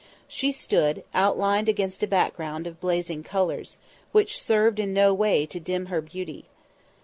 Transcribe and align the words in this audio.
She 0.27 0.51
stood, 0.51 1.03
outlined 1.13 1.69
against 1.69 2.01
a 2.01 2.07
background 2.07 2.65
of 2.65 2.79
blazing 2.81 3.21
colours, 3.21 3.77
which 4.11 4.41
served 4.41 4.79
in 4.79 4.95
no 4.95 5.13
way 5.13 5.45
to 5.45 5.59
dim 5.59 5.85
her 5.93 6.01
beauty. 6.01 6.45